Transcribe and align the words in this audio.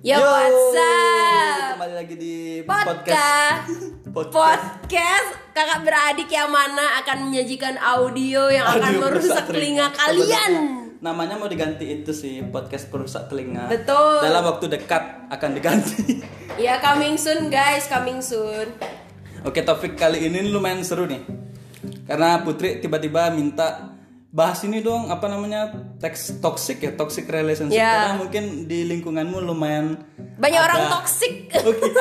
Yo, 0.00 0.16
what's 0.16 0.80
up? 0.80 1.76
Kembali 1.76 1.92
lagi 1.92 2.16
di 2.16 2.64
Podcast. 2.64 3.68
podcast. 4.16 4.32
Podcast 4.32 5.28
kakak 5.52 5.84
beradik 5.84 6.32
yang 6.32 6.48
mana 6.48 7.04
akan 7.04 7.28
menyajikan 7.28 7.76
audio 7.76 8.48
yang 8.48 8.64
akan 8.64 8.96
Audio 8.96 9.00
merusak 9.04 9.44
perusak 9.44 9.46
telinga 9.52 9.86
kalian. 9.92 10.52
Namanya 11.04 11.36
mau 11.36 11.52
diganti 11.52 12.00
itu 12.00 12.16
sih 12.16 12.40
podcast 12.48 12.88
perusak 12.88 13.28
telinga. 13.28 13.68
Betul. 13.68 14.24
Dalam 14.24 14.40
waktu 14.48 14.72
dekat 14.72 15.28
akan 15.28 15.50
diganti. 15.52 16.24
Ya 16.56 16.80
coming 16.80 17.20
soon 17.20 17.52
guys, 17.52 17.84
coming 17.84 18.24
soon. 18.24 18.72
Oke, 19.44 19.60
topik 19.68 20.00
kali 20.00 20.32
ini 20.32 20.48
lumayan 20.48 20.80
seru 20.80 21.04
nih. 21.04 21.20
Karena 22.08 22.40
Putri 22.40 22.80
tiba-tiba 22.80 23.28
minta 23.28 24.00
bahas 24.32 24.64
ini 24.64 24.80
dong 24.80 25.12
apa 25.12 25.28
namanya 25.28 25.89
teks 26.00 26.40
toxic 26.40 26.80
ya 26.80 26.92
toxic 26.92 27.28
relationship 27.28 27.76
Ya. 27.76 28.08
karena 28.08 28.16
mungkin 28.18 28.44
di 28.64 28.84
lingkunganmu 28.86 29.36
lumayan 29.42 30.00
Banyak 30.34 30.56
ada- 30.56 30.66
orang 30.66 30.82
toksik. 30.90 31.52
Oke. 31.54 31.92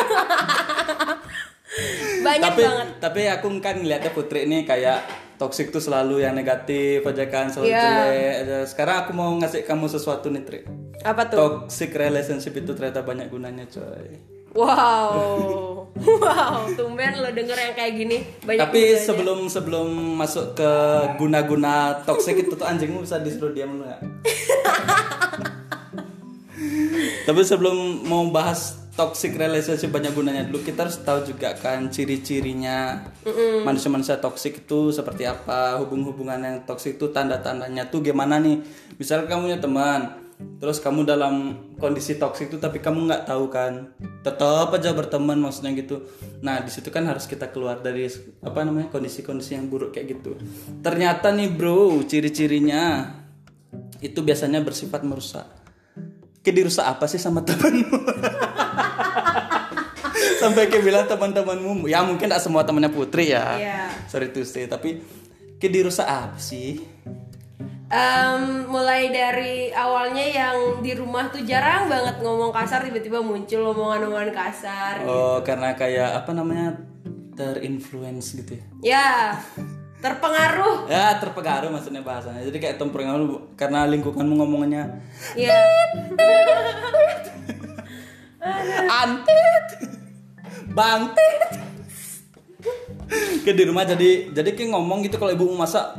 Banyak 2.19 2.43
tapi 2.49 2.61
banget. 2.63 2.87
tapi 2.99 3.21
aku 3.29 3.47
kan 3.59 3.75
ngeliatnya 3.77 4.09
Putri 4.09 4.43
ini 4.43 4.63
kayak 4.63 5.05
toxic 5.37 5.69
tuh 5.69 5.79
selalu 5.79 6.19
yang 6.19 6.33
negatif 6.33 6.99
aja 7.01 7.25
kan 7.27 7.47
selalu 7.47 7.69
Iya. 7.69 7.83
jelek. 7.83 8.35
Sekarang 8.65 8.95
aku 9.03 9.11
mau 9.13 9.31
ngasih 9.35 9.63
kamu 9.63 9.85
sesuatu 9.87 10.27
nih 10.27 10.43
Tri. 10.43 10.59
Apa 10.99 11.27
tuh? 11.27 11.37
Toxic 11.37 11.93
relationship 11.93 12.51
itu 12.53 12.71
ternyata 12.73 12.99
banyak 13.01 13.27
gunanya 13.27 13.63
coy. 13.65 14.19
Wow. 14.53 15.65
Wow, 16.23 16.71
tumben 16.79 17.11
lo 17.19 17.27
denger 17.27 17.59
yang 17.59 17.75
kayak 17.75 17.93
gini. 17.99 18.23
Banyak 18.47 18.71
Tapi 18.71 18.79
gunanya. 18.79 19.03
sebelum 19.03 19.39
sebelum 19.51 19.87
masuk 20.15 20.55
ke 20.55 20.71
guna-guna 21.19 21.99
toxic 22.07 22.39
itu 22.39 22.55
tuh 22.55 22.63
anjingmu 22.63 23.03
bisa 23.03 23.19
disuruh 23.19 23.51
diam 23.51 23.75
dulu 23.75 23.83
nggak? 23.83 23.99
Tapi 27.27 27.41
sebelum 27.43 28.07
mau 28.07 28.23
bahas 28.31 28.79
toxic 28.95 29.35
relationship 29.39 29.95
banyak 29.95 30.11
gunanya 30.11 30.43
dulu 30.43 30.59
kita 30.59 30.83
harus 30.83 30.99
tahu 30.99 31.23
juga 31.23 31.55
kan 31.55 31.87
ciri-cirinya 31.87 32.99
manusia-manusia 33.63 34.19
toxic 34.19 34.67
itu 34.67 34.91
seperti 34.91 35.23
apa 35.23 35.79
hubung-hubungan 35.79 36.35
yang 36.43 36.57
toxic 36.67 36.99
itu 36.99 37.07
tanda-tandanya 37.15 37.87
tuh 37.87 38.03
gimana 38.03 38.43
nih 38.43 38.59
misal 38.99 39.23
kamu 39.23 39.47
punya 39.47 39.59
teman 39.63 40.19
terus 40.59 40.79
kamu 40.79 41.03
dalam 41.03 41.55
kondisi 41.75 42.15
toxic 42.15 42.47
itu 42.47 42.57
tapi 42.59 42.79
kamu 42.79 43.11
nggak 43.11 43.23
tahu 43.27 43.51
kan 43.51 43.91
tetap 44.23 44.71
aja 44.71 44.95
berteman 44.95 45.39
maksudnya 45.39 45.75
gitu 45.75 46.07
nah 46.39 46.63
di 46.63 46.71
situ 46.71 46.87
kan 46.91 47.03
harus 47.07 47.27
kita 47.27 47.51
keluar 47.51 47.83
dari 47.83 48.07
apa 48.43 48.63
namanya 48.63 48.87
kondisi-kondisi 48.87 49.59
yang 49.59 49.67
buruk 49.67 49.95
kayak 49.95 50.19
gitu 50.19 50.39
ternyata 50.79 51.35
nih 51.35 51.51
bro 51.51 51.99
ciri-cirinya 52.07 53.15
itu 53.99 54.19
biasanya 54.23 54.63
bersifat 54.63 55.03
merusak 55.03 55.59
Kayak 56.39 56.55
dirusak 56.65 56.85
apa 56.87 57.05
sih 57.05 57.19
sama 57.19 57.43
temanmu? 57.47 57.99
Sampai 60.39 60.71
kayak 60.71 60.83
bilang 60.87 61.03
teman-temanmu, 61.03 61.83
ya 61.91 61.99
mungkin 62.07 62.31
gak 62.31 62.39
semua 62.39 62.63
temannya 62.63 62.87
Putri 62.87 63.35
ya. 63.35 63.59
Iya. 63.59 63.81
Sorry 64.07 64.31
to 64.31 64.47
say, 64.47 64.71
tapi 64.71 65.03
kayak 65.59 65.73
dirusak 65.75 66.07
apa 66.07 66.39
sih? 66.39 66.79
Em, 67.89 68.41
mulai 68.65 69.09
dari 69.09 69.73
awalnya 69.73 70.21
yang 70.21 70.57
di 70.77 70.93
rumah 70.93 71.25
tuh 71.27 71.41
jarang 71.41 71.89
banget 71.89 72.21
ngomong 72.21 72.53
kasar 72.53 72.85
tiba-tiba 72.85 73.17
muncul 73.17 73.73
omongan-omongan 73.73 74.29
kasar 74.29 75.01
Oh, 75.03 75.41
karena 75.41 75.73
kayak 75.73 76.21
apa 76.21 76.29
namanya 76.29 76.77
terinfluence 77.33 78.37
gitu 78.37 78.53
ya? 78.53 78.65
ya 78.85 79.07
terpengaruh 79.99 80.85
Ya 80.85 81.17
terpengaruh 81.17 81.67
maksudnya 81.69 81.99
bahasanya. 81.99 82.45
Jadi 82.45 82.57
kayak 82.57 82.77
terpengaruh 82.77 83.57
karena 83.57 83.83
lingkunganmu 83.83 84.37
ngomongnya 84.37 85.01
ya 85.33 85.57
antet, 89.01 89.65
bangtet. 90.69 91.41
Kayak 93.41 93.57
di 93.57 93.65
rumah 93.65 93.83
jadi 93.83 94.09
jadi 94.29 94.49
kayak 94.53 94.69
ngomong 94.69 95.01
gitu 95.01 95.17
kalau 95.17 95.33
ibu 95.33 95.49
masak 95.51 95.89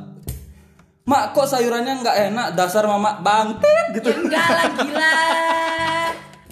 Mak 1.11 1.35
kok 1.35 1.51
sayurannya 1.51 2.07
nggak 2.07 2.17
enak? 2.31 2.47
Dasar 2.55 2.87
mama 2.87 3.19
bangtet 3.19 3.99
gitu. 3.99 4.15
Ya 4.15 4.23
enggak 4.23 4.47
lah 4.47 4.67
gila. 4.79 5.19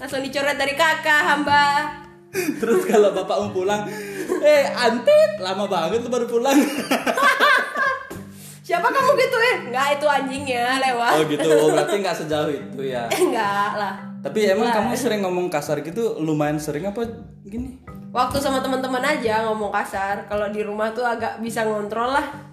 Langsung 0.02 0.18
dicoret 0.26 0.58
dari 0.58 0.74
kakak 0.74 1.22
hamba. 1.30 1.86
Terus 2.34 2.82
kalau 2.84 3.14
bapakmu 3.14 3.54
pulang 3.56 3.88
Eh 4.44 4.68
antet 4.68 5.38
lama 5.38 5.70
banget 5.70 6.02
lu 6.02 6.10
baru 6.10 6.26
pulang. 6.26 6.58
Siapa 8.66 8.84
kamu 8.90 9.10
gituin 9.14 9.58
enggak 9.70 9.86
itu 9.94 10.06
anjingnya 10.10 10.82
lewat. 10.82 11.12
Oh 11.14 11.22
gitu. 11.30 11.48
Oh, 11.54 11.70
berarti 11.70 11.94
nggak 12.02 12.18
sejauh 12.18 12.50
itu 12.50 12.82
ya? 12.82 13.06
Enggak 13.14 13.78
lah. 13.78 13.94
Tapi 14.26 14.50
emang 14.50 14.74
kamu 14.74 14.98
sering 14.98 15.22
ngomong 15.22 15.46
kasar 15.54 15.78
gitu 15.86 16.18
lumayan 16.18 16.58
sering 16.58 16.82
apa 16.90 17.06
gini? 17.46 17.78
waktu 18.08 18.40
sama 18.40 18.58
teman-teman 18.64 19.04
aja 19.06 19.46
ngomong 19.46 19.70
kasar. 19.70 20.26
Kalau 20.26 20.50
di 20.50 20.66
rumah 20.66 20.90
tuh 20.90 21.06
agak 21.06 21.38
bisa 21.38 21.62
ngontrol 21.62 22.10
lah 22.10 22.47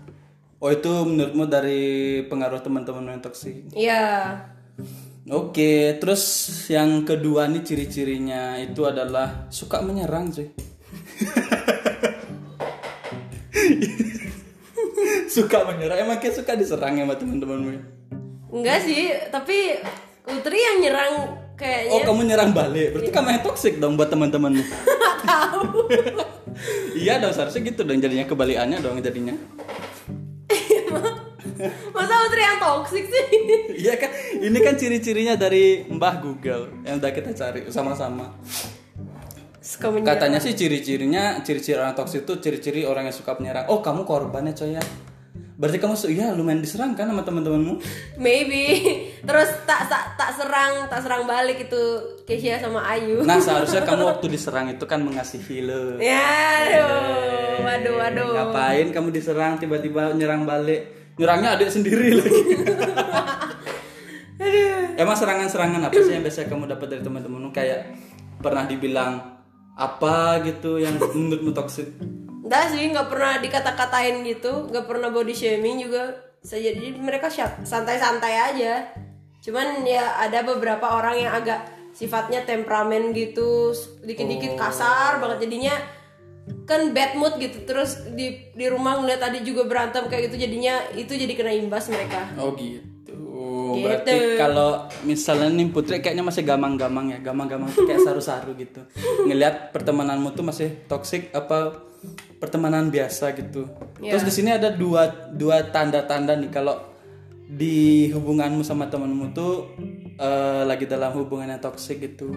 Oh 0.64 0.72
itu 0.72 0.88
menurutmu 0.88 1.46
dari 1.52 2.24
pengaruh 2.32 2.64
teman-teman 2.64 3.16
yang 3.16 3.24
toksik 3.24 3.70
iya 3.76 4.40
Oke, 5.26 5.98
terus 5.98 6.22
yang 6.70 7.02
kedua 7.02 7.50
nih 7.50 7.66
ciri-cirinya 7.66 8.62
itu 8.62 8.86
adalah 8.86 9.50
suka 9.50 9.82
menyerang 9.82 10.30
cuy. 10.30 10.46
suka 15.34 15.66
menyerang, 15.66 16.06
emang 16.06 16.22
kayak 16.22 16.38
suka 16.38 16.54
diserang 16.54 17.02
ya 17.02 17.10
sama 17.10 17.18
teman-temanmu? 17.18 17.74
ya? 17.74 17.82
enggak 18.54 18.80
sih 18.88 19.12
tapi 19.34 19.76
Putri 20.26 20.58
yang 20.58 20.78
nyerang 20.82 21.14
Oh 21.16 21.58
kayaknya 21.58 22.04
kamu 22.04 22.22
nyerang 22.28 22.52
balik, 22.52 22.88
berarti 22.92 23.12
kamu 23.16 23.28
yang 23.32 23.44
toxic 23.46 23.74
dong 23.80 23.96
buat 23.96 24.12
teman-temanmu. 24.12 24.60
tahu 25.26 25.90
iya 27.02 27.18
dong 27.18 27.34
seharusnya 27.34 27.62
gitu 27.66 27.82
dong 27.82 27.98
jadinya 27.98 28.26
kebalikannya 28.28 28.78
dong 28.84 29.00
jadinya. 29.02 29.34
Masa 31.96 32.14
Putri 32.26 32.42
yang 32.42 32.60
toxic 32.60 33.06
sih? 33.08 33.28
Iya 33.86 34.00
kan, 34.00 34.10
ini 34.40 34.58
kan 34.64 34.80
ciri-cirinya 34.80 35.36
dari 35.36 35.84
Mbah 35.88 36.24
Google 36.24 36.72
yang 36.88 36.98
udah 36.98 37.12
kita 37.12 37.36
cari 37.36 37.68
sama-sama. 37.68 38.32
Katanya 40.06 40.38
sih 40.38 40.54
ciri-cirinya, 40.54 41.42
ciri-ciri 41.42 41.82
orang 41.82 41.98
toksik 41.98 42.24
itu 42.24 42.38
ciri-ciri 42.38 42.82
orang 42.86 43.10
yang 43.10 43.16
suka 43.16 43.34
menyerang. 43.36 43.66
Oh, 43.68 43.82
kamu 43.82 44.06
korbannya 44.06 44.54
coy 44.54 44.78
ya. 44.78 44.84
Berarti 45.56 45.80
kamu 45.80 45.96
iya 46.12 46.36
lumayan 46.36 46.60
diserang 46.60 47.00
kan 47.00 47.08
sama 47.08 47.24
teman-temanmu? 47.24 47.80
Maybe. 48.20 48.84
Terus 49.24 49.50
tak, 49.64 49.88
tak 49.88 50.20
tak 50.20 50.36
serang, 50.36 50.84
tak 50.92 51.00
serang 51.00 51.24
balik 51.24 51.72
itu 51.72 51.84
Keisha 52.28 52.60
sama 52.60 52.84
Ayu. 52.84 53.24
Nah, 53.24 53.40
seharusnya 53.40 53.88
kamu 53.88 54.04
waktu 54.12 54.28
diserang 54.36 54.68
itu 54.68 54.84
kan 54.84 55.00
mengasihi 55.00 55.64
lo. 55.64 55.96
Ya, 55.96 56.20
aduh, 56.60 57.64
waduh, 57.64 57.94
waduh. 58.04 58.30
Ngapain 58.36 58.88
kamu 58.92 59.16
diserang 59.16 59.56
tiba-tiba 59.56 60.12
nyerang 60.12 60.44
balik? 60.44 61.05
Nyerangnya 61.16 61.56
adik 61.56 61.72
sendiri 61.72 62.12
lagi. 62.20 62.42
Emang 65.02 65.16
serangan-serangan 65.16 65.92
apa 65.92 65.96
sih 65.96 66.16
yang 66.16 66.24
biasanya 66.24 66.48
kamu 66.52 66.72
dapat 66.72 66.88
dari 66.92 67.02
teman-temanmu 67.04 67.52
kayak 67.52 67.96
pernah 68.40 68.64
dibilang 68.68 69.36
apa 69.76 70.40
gitu 70.44 70.80
yang 70.80 70.96
menurutmu 71.00 71.52
toksik? 71.52 71.88
Enggak 72.46 72.72
sih, 72.72 72.88
nggak 72.92 73.08
pernah 73.12 73.34
dikata-katain 73.44 74.24
gitu, 74.24 74.72
nggak 74.72 74.86
pernah 74.88 75.12
body 75.12 75.36
shaming 75.36 75.84
juga. 75.84 76.16
Saya 76.44 76.72
jadi 76.72 76.96
mereka 76.96 77.28
santai-santai 77.64 78.36
aja. 78.54 78.88
Cuman 79.44 79.84
ya 79.84 80.20
ada 80.20 80.46
beberapa 80.46 80.96
orang 80.96 81.16
yang 81.20 81.34
agak 81.36 81.68
sifatnya 81.96 82.44
temperamen 82.44 83.16
gitu, 83.16 83.72
dikit-dikit 84.04 84.60
kasar 84.60 85.20
banget 85.24 85.48
jadinya 85.48 85.76
kan 86.66 86.92
bad 86.98 87.14
mood 87.18 87.38
gitu 87.38 87.62
terus 87.64 88.10
di 88.18 88.52
di 88.54 88.66
rumah 88.66 88.98
ngeliat 88.98 89.22
adik 89.22 89.46
juga 89.46 89.70
berantem 89.70 90.10
kayak 90.10 90.34
gitu 90.34 90.50
jadinya 90.50 90.82
itu 90.98 91.14
jadi 91.14 91.34
kena 91.38 91.54
imbas 91.54 91.88
mereka 91.90 92.26
Oh 92.42 92.58
gitu. 92.58 92.96
Gitu. 93.06 93.86
Berarti 93.86 94.40
kalau 94.40 94.90
misalnya 95.06 95.50
nih 95.54 95.68
Putri 95.70 96.02
kayaknya 96.02 96.26
masih 96.26 96.42
gamang-gamang 96.42 97.14
ya, 97.14 97.20
gamang-gamang 97.22 97.70
kayak 97.74 98.02
saru-saru 98.02 98.58
gitu. 98.58 98.82
Ngelihat 99.28 99.70
pertemananmu 99.72 100.34
tuh 100.34 100.46
masih 100.46 100.70
toksik 100.90 101.30
apa 101.36 101.86
pertemanan 102.42 102.90
biasa 102.90 103.34
gitu. 103.38 103.70
Terus 104.02 104.24
di 104.26 104.34
sini 104.34 104.54
ada 104.54 104.74
dua 104.74 105.32
dua 105.34 105.66
tanda-tanda 105.70 106.38
nih 106.38 106.50
kalau 106.50 106.78
di 107.46 108.10
hubunganmu 108.10 108.66
sama 108.66 108.90
temanmu 108.90 109.34
tuh 109.38 109.78
eh, 110.18 110.64
lagi 110.66 110.90
dalam 110.90 111.14
hubungan 111.14 111.54
yang 111.54 111.62
toksik 111.62 112.02
gitu. 112.02 112.34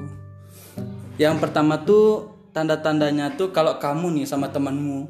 Yang 1.16 1.36
pertama 1.42 1.80
tuh 1.82 2.37
tanda-tandanya 2.50 3.34
tuh 3.34 3.50
kalau 3.50 3.76
kamu 3.76 4.12
nih 4.14 4.26
sama 4.26 4.48
temanmu 4.48 5.08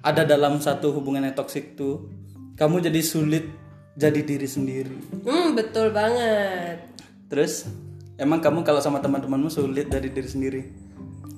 ada 0.00 0.22
dalam 0.22 0.56
satu 0.56 0.90
hubungan 0.92 1.22
yang 1.22 1.34
toksik 1.34 1.74
tuh, 1.74 2.06
kamu 2.54 2.78
jadi 2.80 3.00
sulit 3.00 3.44
jadi 3.92 4.20
diri 4.20 4.46
sendiri. 4.46 4.96
hmm 5.22 5.54
betul 5.54 5.90
banget 5.90 6.84
Terus 7.26 7.66
emang 8.14 8.38
kamu 8.38 8.62
kalau 8.62 8.78
sama 8.78 8.98
teman-temanmu 8.98 9.48
sulit 9.48 9.88
dari 9.88 10.08
diri 10.08 10.28
sendiri? 10.28 10.62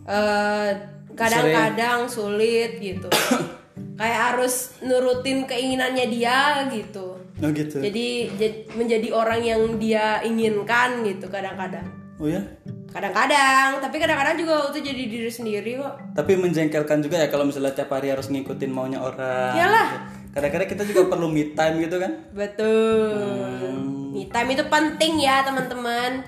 Eh, 0.05 0.71
kadang-kadang 1.13 2.07
sulit 2.07 2.79
gitu 2.79 3.09
kayak 3.99 4.19
harus 4.31 4.79
nurutin 4.81 5.45
keinginannya 5.45 6.07
dia 6.07 6.65
gitu 6.69 7.19
Oh 7.39 7.51
gitu. 7.51 7.79
jadi 7.79 8.07
jad- 8.35 8.67
menjadi 8.73 9.09
orang 9.11 9.41
yang 9.41 9.63
dia 9.77 10.19
inginkan 10.23 11.03
gitu 11.03 11.27
kadang-kadang 11.27 11.87
Oh 12.17 12.27
ya? 12.27 12.43
Kadang-kadang 12.89 13.85
tapi 13.85 13.97
kadang-kadang 14.01 14.37
juga 14.41 14.73
itu 14.73 14.81
jadi 14.81 15.03
diri 15.05 15.31
sendiri 15.31 15.71
kok. 15.77 15.95
Tapi 16.17 16.33
menjengkelkan 16.41 17.05
juga 17.05 17.21
ya 17.21 17.29
kalau 17.29 17.45
misalnya 17.45 17.77
tiap 17.77 17.93
hari 17.93 18.09
harus 18.09 18.33
ngikutin 18.33 18.73
maunya 18.73 19.01
orang. 19.01 19.53
Iyalah. 19.55 19.89
Kadang-kadang 20.33 20.69
kita 20.71 20.83
juga 20.89 21.13
perlu 21.13 21.29
me 21.29 21.53
time 21.53 21.85
gitu 21.85 21.97
kan. 22.01 22.13
betul. 22.33 23.77
Me 24.13 24.25
time 24.29 24.49
itu 24.57 24.65
penting 24.67 25.21
ya 25.21 25.45
teman-teman. 25.45 26.25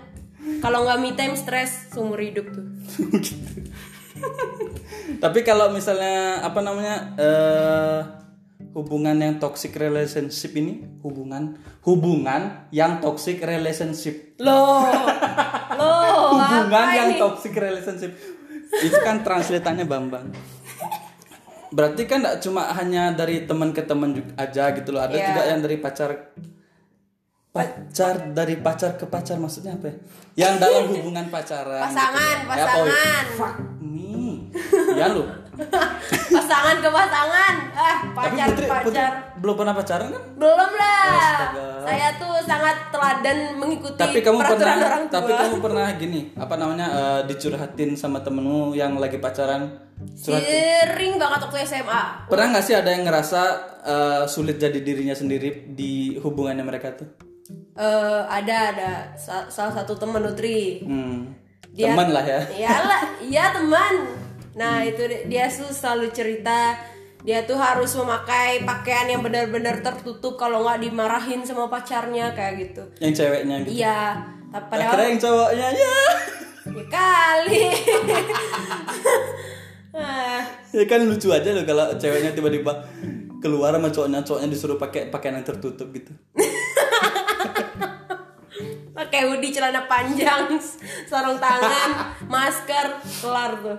Kalau 0.60 0.84
nggak 0.84 1.00
me 1.00 1.10
time 1.16 1.34
stres 1.36 1.88
seumur 1.92 2.20
hidup 2.20 2.52
tuh. 2.52 2.66
Tapi 5.24 5.38
kalau 5.44 5.72
misalnya 5.72 6.44
apa 6.44 6.60
namanya 6.60 6.96
eh 7.16 8.00
hubungan 8.76 9.16
yang 9.18 9.42
toxic 9.42 9.74
relationship 9.74 10.54
ini 10.54 10.86
hubungan 11.02 11.58
hubungan 11.82 12.68
yang 12.70 13.00
toxic 13.00 13.42
relationship. 13.42 14.36
Loh 14.38 14.86
hubungan 16.30 16.86
yang 16.90 17.08
ini 17.10 17.18
toxic 17.18 17.52
relationship 17.52 18.12
itu 18.70 18.98
kan 19.02 19.20
translatannya 19.20 19.84
Bambang 19.84 20.30
berarti 21.70 22.02
kan 22.06 22.18
tidak 22.22 22.42
cuma 22.42 22.66
hanya 22.74 23.14
dari 23.14 23.46
teman 23.46 23.70
ke 23.70 23.82
teman 23.82 24.10
aja 24.34 24.74
gitu 24.74 24.90
loh 24.90 25.02
ada 25.02 25.14
Iya. 25.14 25.26
juga 25.30 25.42
yang 25.46 25.60
dari 25.62 25.76
pacar 25.78 26.10
pacar 27.50 28.30
dari 28.30 28.58
pacar 28.58 28.94
ke 28.94 29.06
pacar 29.06 29.34
maksudnya 29.34 29.74
apa 29.74 29.90
ya? 29.90 29.96
yang 30.38 30.54
dalam 30.58 30.86
hubungan 30.86 31.26
pacaran 31.30 31.82
Pasangan, 31.82 32.36
gitu. 32.42 32.54
Ya, 32.54 32.64
oh, 32.66 32.86
pasangan. 32.86 33.24
fuck 33.34 33.54
me 33.82 34.50
ya 34.94 35.06
lo 35.10 35.24
pasangan 36.36 36.76
ke 36.78 36.88
pasangan. 36.88 37.54
Ah 37.72 37.96
tapi 38.10 38.36
pacar 38.36 38.46
Putri, 38.50 38.66
pacar 38.66 38.84
Putri 38.86 39.04
belum 39.40 39.54
pernah 39.56 39.74
pacaran 39.74 40.06
kan? 40.12 40.22
Belum 40.36 40.70
lah. 40.76 41.04
Astaga. 41.10 41.66
saya 41.80 42.08
tuh 42.20 42.34
sangat 42.44 42.76
teladan 42.92 43.38
mengikuti 43.56 43.96
tapi 43.96 44.18
kamu 44.20 44.36
peraturan 44.36 44.58
pernah 44.60 44.88
orang 44.92 45.04
tua. 45.08 45.14
tapi 45.16 45.30
kamu 45.32 45.56
pernah 45.64 45.86
gini 45.96 46.20
apa 46.36 46.54
namanya 46.54 46.86
eh, 46.92 47.20
dicurhatin 47.26 47.90
sama 47.96 48.20
temenmu 48.20 48.76
yang 48.76 49.00
lagi 49.00 49.16
pacaran? 49.16 49.90
Curhat 50.00 50.40
sering 50.40 51.20
banget 51.20 51.40
waktu 51.44 51.58
SMA 51.64 52.00
pernah 52.28 52.46
nggak 52.52 52.64
sih 52.64 52.74
ada 52.76 52.88
yang 52.92 53.04
ngerasa 53.04 53.40
eh, 53.80 54.22
sulit 54.28 54.56
jadi 54.56 54.76
dirinya 54.80 55.16
sendiri 55.16 55.72
di 55.72 56.16
hubungannya 56.20 56.64
mereka 56.64 56.92
tuh? 56.94 57.08
Eh, 57.74 58.22
ada 58.28 58.56
ada. 58.76 58.92
Sa- 59.16 59.48
salah 59.48 59.72
satu 59.72 59.96
teman 59.96 60.20
Nutri. 60.20 60.84
Hmm. 60.84 61.32
Dia- 61.72 61.94
teman 61.94 62.12
lah 62.12 62.24
ya. 62.26 62.40
Iyalah, 62.44 63.02
iya 63.24 63.44
teman. 63.56 63.94
Nah 64.52 64.82
itu 64.82 65.02
di- 65.02 65.24
dia 65.28 65.46
tuh 65.46 65.68
selalu 65.68 66.10
cerita 66.10 66.74
dia 67.20 67.44
tuh 67.44 67.54
harus 67.54 67.92
memakai 67.94 68.64
pakaian 68.64 69.04
yang 69.06 69.20
benar-benar 69.20 69.84
tertutup 69.84 70.34
kalau 70.34 70.64
nggak 70.64 70.80
dimarahin 70.80 71.44
sama 71.44 71.68
pacarnya 71.68 72.32
kayak 72.32 72.54
gitu. 72.58 72.82
yang 72.96 73.12
ceweknya 73.12 73.60
gitu 73.60 73.76
Iya, 73.76 74.16
tapi 74.48 74.72
Akhirnya 74.72 74.88
padahal 74.88 75.04
yang 75.06 75.20
cowoknya 75.20 75.68
ya 75.70 75.98
ya 76.70 76.84
kali. 76.88 77.62
Ya 80.70 80.86
kan 80.86 81.02
lucu 81.02 81.28
aja 81.28 81.50
loh 81.50 81.66
kalau 81.66 81.98
ceweknya 81.98 82.30
tiba-tiba 82.30 82.70
keluar 83.42 83.74
sama 83.74 83.90
cowoknya 83.90 84.22
cowoknya 84.22 84.48
disuruh 84.48 84.78
pakai 84.78 85.10
pakaian 85.10 85.34
yang 85.34 85.44
tertutup 85.44 85.90
gitu 85.90 86.14
pakai 88.90 89.26
hoodie 89.26 89.50
celana 89.50 89.84
panjang, 89.84 90.60
sarung 91.04 91.40
tangan, 91.40 91.90
masker, 92.28 92.86
kelar 93.18 93.52
tuh. 93.58 93.78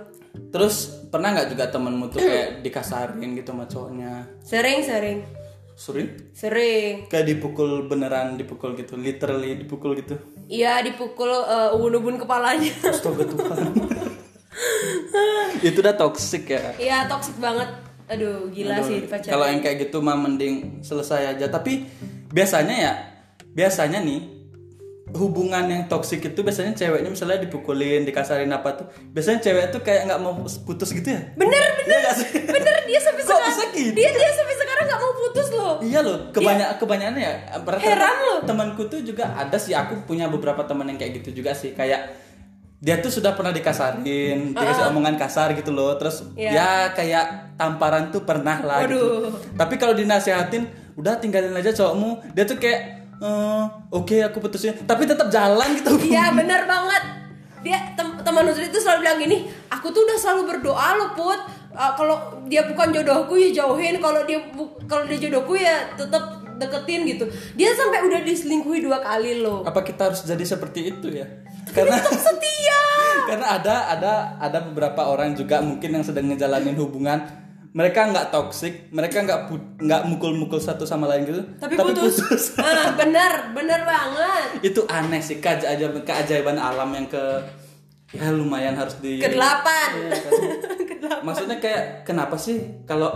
Terus 0.51 0.75
pernah 1.07 1.31
nggak 1.31 1.49
juga 1.49 1.65
temenmu 1.67 2.05
tuh 2.07 2.19
kayak 2.19 2.59
dikasarin 2.59 3.33
gitu 3.33 3.49
sama 3.49 3.65
cowoknya 3.65 4.11
Sering 4.41 4.83
sering 4.83 5.19
sering 5.73 6.09
sering. 6.31 7.07
kayak 7.07 7.25
dipukul 7.25 7.87
beneran 7.87 8.35
dipukul 8.35 8.75
gitu 8.75 8.93
literally 8.95 9.55
dipukul 9.57 9.95
gitu 9.95 10.19
Iya 10.45 10.83
dipukul 10.83 11.31
eh, 11.31 11.71
ubun-ubun 11.71 12.19
kepalanya. 12.19 12.67
astaga 12.83 13.23
Tuhan 13.23 13.71
itu 15.61 15.77
udah 15.77 15.95
toxic 15.95 16.43
ya 16.45 16.75
Iya 16.75 16.97
toxic 17.07 17.37
banget. 17.37 17.69
Aduh 18.07 18.51
gila 18.51 18.83
sih 18.83 19.07
pacar. 19.07 19.31
Kalau 19.31 19.47
yang 19.47 19.63
kayak 19.63 19.87
gitu 19.87 20.03
mah 20.03 20.13
mending 20.13 20.83
selesai 20.83 21.31
aja. 21.31 21.47
Tapi 21.47 21.87
biasanya 22.27 22.75
ya, 22.75 22.93
biasanya 23.47 24.03
nih 24.03 24.40
hubungan 25.11 25.67
yang 25.67 25.83
toksik 25.85 26.23
itu 26.23 26.39
biasanya 26.39 26.71
ceweknya 26.71 27.09
misalnya 27.09 27.39
dipukulin, 27.39 28.03
dikasarin 28.03 28.47
apa 28.49 28.75
tuh. 28.75 28.87
Biasanya 29.11 29.39
cewek 29.39 29.65
tuh 29.69 29.81
kayak 29.81 30.07
nggak 30.07 30.19
mau 30.19 30.33
putus 30.63 30.91
gitu 30.91 31.11
ya. 31.11 31.21
Bener 31.35 31.67
bener 31.79 31.87
Iya 31.87 31.97
nggak 31.99 32.15
sih? 32.15 32.29
bener 32.47 32.75
dia 32.87 32.99
sampai 33.05 33.21
sekarang 33.21 33.47
bisa 33.47 33.63
gitu? 33.71 33.91
dia 33.93 34.09
dia 34.09 34.29
sampai 34.31 34.55
sekarang 34.55 34.83
nggak 34.87 34.99
mau 34.99 35.13
putus 35.13 35.47
loh. 35.51 35.73
Iya 35.79 35.99
loh, 36.01 36.17
kebanyakan 36.31 36.75
kebanyakannya 36.77 37.21
ya. 37.21 37.33
Heran 37.77 38.15
loh. 38.23 38.39
Temanku 38.43 38.81
tuh 38.87 38.99
juga 39.01 39.31
ada 39.31 39.57
sih. 39.57 39.73
Aku 39.73 40.03
punya 40.03 40.27
beberapa 40.27 40.63
teman 40.63 40.87
yang 40.87 40.97
kayak 40.97 41.19
gitu 41.19 41.43
juga 41.43 41.51
sih. 41.51 41.71
Kayak 41.71 42.15
dia 42.81 42.97
tuh 42.97 43.13
sudah 43.13 43.37
pernah 43.37 43.53
dikasarin, 43.53 44.57
dikasih 44.57 44.89
omongan 44.89 45.13
kasar 45.13 45.53
gitu 45.53 45.69
loh. 45.69 45.93
Terus 45.95 46.25
Iya. 46.33 46.49
ya 46.51 46.69
kayak 46.91 47.25
tamparan 47.53 48.09
tuh 48.09 48.23
pernah 48.23 48.57
lah 48.59 48.81
gitu. 48.83 48.97
Waduh. 48.97 49.37
Tapi 49.53 49.75
kalau 49.75 49.93
dinasehatin, 49.93 50.65
udah 50.95 51.19
tinggalin 51.19 51.53
aja 51.53 51.69
cowokmu. 51.71 52.33
Dia 52.33 52.45
tuh 52.45 52.57
kayak 52.57 53.00
"Eh, 53.21 53.63
oke 53.93 54.17
aku 54.25 54.41
putusin, 54.41 54.73
tapi 54.89 55.05
tetap 55.05 55.29
jalan 55.29 55.77
gitu. 55.77 55.93
Iya 56.09 56.33
bener 56.33 56.65
banget. 56.65 57.03
Dia 57.61 57.93
tem 57.93 58.17
teman 58.25 58.49
Nusri 58.49 58.73
itu 58.73 58.81
selalu 58.81 59.05
bilang 59.05 59.17
gini, 59.21 59.37
aku 59.69 59.93
tuh 59.93 60.01
udah 60.01 60.17
selalu 60.17 60.41
berdoa 60.57 60.97
loh 60.97 61.13
put. 61.13 61.37
Uh, 61.71 61.93
kalau 61.95 62.17
dia 62.51 62.67
bukan 62.67 62.91
jodohku 62.91 63.37
ya 63.37 63.63
jauhin, 63.63 64.01
kalau 64.01 64.25
dia 64.25 64.41
kalau 64.89 65.05
dia 65.05 65.21
jodohku 65.21 65.53
ya 65.53 65.93
tetap 65.93 66.41
deketin 66.57 67.05
gitu. 67.05 67.29
Dia 67.53 67.73
sampai 67.77 68.05
udah 68.09 68.25
diselingkuhi 68.25 68.81
dua 68.81 69.01
kali 69.05 69.45
loh. 69.45 69.61
Apa 69.61 69.85
kita 69.85 70.09
harus 70.09 70.25
jadi 70.25 70.41
seperti 70.41 70.97
itu 70.97 71.13
ya? 71.13 71.29
Karena 71.69 72.01
Setia. 72.01 72.81
karena 73.29 73.47
ada 73.61 73.75
ada 73.93 74.13
ada 74.41 74.59
beberapa 74.65 75.07
orang 75.07 75.37
juga 75.37 75.61
mungkin 75.61 76.01
yang 76.01 76.05
sedang 76.05 76.27
ngejalanin 76.33 76.75
hubungan 76.75 77.21
mereka 77.71 78.11
nggak 78.11 78.35
toksik 78.35 78.91
mereka 78.91 79.23
nggak 79.23 79.47
nggak 79.79 80.01
mukul-mukul 80.11 80.59
satu 80.59 80.83
sama 80.83 81.07
lain 81.07 81.23
gitu 81.23 81.39
Tapi, 81.55 81.79
putus. 81.79 82.19
Ah, 82.59 82.91
bener, 82.99 83.55
bener 83.55 83.87
banget. 83.87 84.59
itu 84.59 84.83
aneh 84.91 85.23
sih 85.23 85.39
keajaiban 85.39 86.03
keajaiban 86.03 86.59
alam 86.59 86.91
yang 86.91 87.07
ke 87.07 87.23
ya 88.11 88.27
lumayan 88.27 88.75
harus 88.75 88.99
di 88.99 89.23
Kedelapan. 89.23 89.89
Iya, 90.03 90.15
kan. 90.19 90.31
maksudnya 91.27 91.63
kayak 91.63 92.03
kenapa 92.03 92.35
sih 92.35 92.83
kalau 92.83 93.07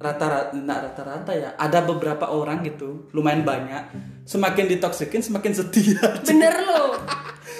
rata-rata 0.00 0.56
nah 0.56 0.78
rata-rata 0.80 1.34
ya 1.36 1.52
ada 1.58 1.84
beberapa 1.84 2.30
orang 2.32 2.64
gitu 2.64 3.10
lumayan 3.12 3.42
banyak 3.44 3.92
semakin 4.24 4.70
ditoksikin 4.72 5.20
semakin 5.20 5.52
setia 5.52 6.00
Bener 6.28 6.54
loh. 6.64 6.96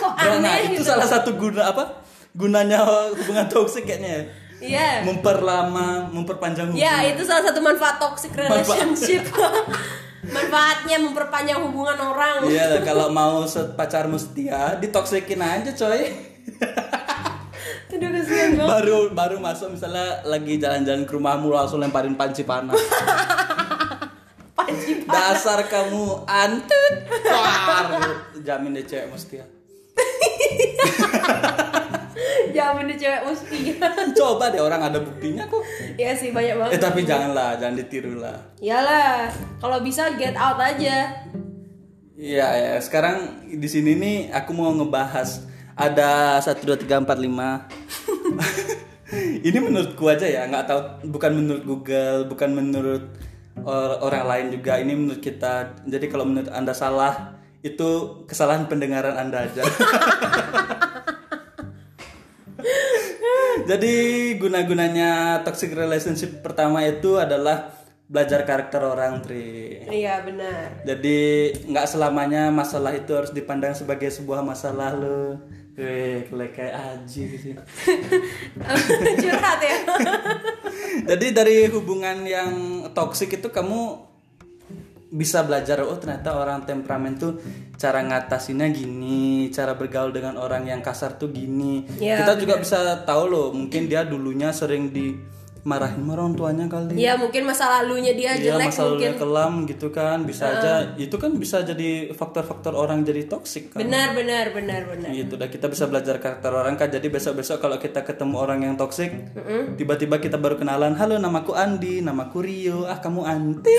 Kok 0.00 0.12
nah 0.17 0.33
aneh 0.40 0.73
itu 0.73 0.81
gitu. 0.81 0.88
salah 0.88 1.05
satu 1.05 1.37
guna 1.37 1.76
apa 1.76 2.00
gunanya 2.33 2.88
hubungan 3.12 3.50
toksik 3.52 3.85
kayaknya 3.85 4.31
ya 4.59 4.67
Iya. 4.69 5.07
memperlama 5.07 6.11
memperpanjang 6.11 6.75
hubungan. 6.75 6.83
Ya, 6.83 7.15
itu 7.15 7.23
salah 7.23 7.47
satu 7.47 7.62
manfaat 7.62 8.03
toxic 8.03 8.35
relationship. 8.35 9.23
Manfaatnya 10.35 10.99
memperpanjang 10.99 11.62
hubungan 11.62 11.95
orang. 11.95 12.43
iya 12.50 12.75
kalau 12.88 13.09
mau 13.15 13.47
pacarmu 13.49 14.19
setia 14.19 14.75
ditoksikin 14.77 15.38
aja 15.38 15.71
coy. 15.73 16.03
Aduh 17.88 18.62
baru 18.62 18.99
baru 19.11 19.37
masuk 19.43 19.75
misalnya 19.75 20.23
lagi 20.23 20.61
jalan-jalan 20.61 21.03
ke 21.03 21.12
rumahmu 21.19 21.50
langsung 21.50 21.83
lemparin 21.83 22.15
panci 22.15 22.47
panas 22.47 22.79
Panci 24.55 25.03
dasar 25.03 25.67
kamu 25.67 26.23
antut. 26.29 26.95
Jamin 28.45 28.79
deh 28.79 28.87
cewek 28.87 29.19
setia 29.19 29.45
Jamin 32.55 32.87
di 32.87 32.97
cewek 32.97 33.23
musti. 33.23 33.77
coba 34.19 34.49
deh 34.49 34.59
orang 34.59 34.83
ada 34.83 34.99
buktinya 34.99 35.45
kok 35.45 35.63
Iya 35.95 36.13
sih 36.13 36.31
banyak 36.31 36.55
banget. 36.57 36.73
eh 36.75 36.81
tapi 36.81 37.01
janganlah 37.03 37.55
jangan 37.55 37.77
ditiru 37.77 38.19
lah 38.19 38.37
Iyalah, 38.59 39.31
kalau 39.57 39.79
bisa 39.81 40.11
get 40.15 40.35
out 40.35 40.59
aja. 40.59 41.15
Iya 42.13 42.47
ya, 42.51 42.73
sekarang 42.79 43.17
di 43.49 43.65
sini 43.65 43.95
nih 43.95 44.17
aku 44.29 44.51
mau 44.51 44.69
ngebahas 44.69 45.47
ada 45.73 46.35
satu 46.39 46.67
dua 46.67 46.77
tiga 46.77 46.99
empat 46.99 47.15
lima. 47.17 47.63
Ini 49.41 49.57
menurutku 49.57 50.05
aja 50.05 50.27
ya, 50.27 50.45
nggak 50.45 50.67
tahu 50.67 50.81
bukan 51.09 51.33
menurut 51.33 51.63
Google, 51.65 52.27
bukan 52.27 52.51
menurut 52.53 53.15
or- 53.59 53.99
orang 54.03 54.27
lain 54.27 54.47
juga. 54.53 54.77
Ini 54.77 54.93
menurut 54.93 55.23
kita. 55.23 55.79
Jadi 55.87 56.07
kalau 56.07 56.27
menurut 56.27 56.51
anda 56.51 56.75
salah, 56.75 57.39
itu 57.61 57.89
kesalahan 58.27 58.67
pendengaran 58.67 59.15
anda 59.15 59.47
aja. 59.47 59.63
Jadi 63.69 63.95
guna-gunanya 64.41 65.45
toxic 65.45 65.77
relationship 65.77 66.41
pertama 66.41 66.81
itu 66.89 67.21
adalah 67.21 67.69
belajar 68.09 68.49
karakter 68.49 68.81
orang, 68.81 69.21
Tri. 69.21 69.85
Iya 69.85 70.25
benar. 70.25 70.81
Jadi 70.89 71.53
nggak 71.69 71.85
selamanya 71.85 72.49
masalah 72.49 72.97
itu 72.97 73.13
harus 73.13 73.29
dipandang 73.37 73.77
sebagai 73.77 74.09
sebuah 74.09 74.41
masalah 74.41 74.97
lo. 74.97 75.37
Weh, 75.79 76.27
kayak 76.27 76.75
aji 76.75 77.23
gitu. 77.39 77.55
Curhat 79.23 79.61
ya. 79.63 79.77
Jadi 81.15 81.27
dari 81.31 81.71
hubungan 81.71 82.27
yang 82.27 82.83
toksik 82.97 83.39
itu 83.39 83.53
kamu 83.53 84.08
bisa 85.09 85.41
belajar 85.41 85.81
oh 85.85 85.97
ternyata 85.97 86.37
orang 86.37 86.69
temperamen 86.69 87.17
tuh 87.17 87.41
cara 87.81 88.05
ngatasinnya 88.05 88.69
gini 88.69 89.49
cara 89.49 89.73
bergaul 89.73 90.12
dengan 90.12 90.37
orang 90.37 90.69
yang 90.69 90.85
kasar 90.85 91.17
tuh 91.17 91.33
gini. 91.33 91.88
Ya, 91.97 92.21
kita 92.21 92.37
juga 92.37 92.61
bisa 92.61 92.79
tahu 93.09 93.25
loh 93.29 93.49
mungkin 93.57 93.88
dia 93.88 94.05
dulunya 94.05 94.53
sering 94.53 94.93
dimarahin 94.93 95.38
sama 95.67 96.11
orang 96.15 96.35
tuanya 96.37 96.65
kali. 96.71 96.95
Ya 96.99 97.19
mungkin 97.19 97.43
masa 97.47 97.67
lalunya 97.69 98.15
dia 98.15 98.35
Iya 98.38 98.55
jelek 98.55 98.71
masa 98.71 98.83
mungkin. 98.87 99.12
kelam 99.19 99.53
gitu 99.67 99.88
kan 99.91 100.19
bisa 100.23 100.45
aja 100.49 100.73
itu 100.95 101.17
kan 101.19 101.31
bisa 101.35 101.62
jadi 101.67 102.15
faktor-faktor 102.15 102.75
orang 102.77 103.03
jadi 103.03 103.27
toksik 103.27 103.75
kan. 103.75 103.83
Benar 103.83 104.15
benar 104.15 104.50
benar 104.55 104.87
benar. 104.87 105.11
Gitu 105.11 105.35
dah 105.35 105.49
kita 105.50 105.67
bisa 105.71 105.91
belajar 105.91 106.19
karakter 106.23 106.50
orang 106.55 106.79
kan. 106.79 106.88
Jadi 106.88 107.07
besok-besok 107.11 107.59
kalau 107.59 107.77
kita 107.81 108.03
ketemu 108.07 108.37
orang 108.38 108.61
yang 108.65 108.75
toksik 108.79 109.11
tiba-tiba 109.75 110.19
kita 110.19 110.37
baru 110.38 110.59
kenalan 110.59 110.95
halo 110.99 111.19
namaku 111.19 111.55
Andi 111.55 112.00
namaku 112.03 112.38
Rio 112.43 112.79
ah 112.87 112.99
kamu 112.99 113.23
Anti 113.25 113.75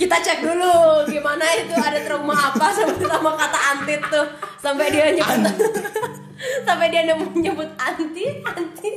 kita 0.00 0.16
cek 0.18 0.42
dulu 0.42 1.06
gimana 1.06 1.44
itu 1.54 1.74
ada 1.74 2.02
trauma 2.02 2.34
apa 2.34 2.66
sama 2.74 2.94
sama 2.98 3.30
kata 3.38 3.58
antit 3.74 4.02
tuh 4.10 4.26
sampai 4.58 4.90
dia 4.90 5.14
nyebut 5.14 5.54
sampai 6.62 6.88
dia 6.88 7.04
nemu- 7.04 7.34
nyebut 7.34 7.70
anti 7.74 8.24
anti. 8.42 8.90